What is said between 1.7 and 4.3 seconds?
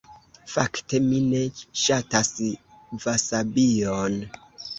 ŝatas vasabion.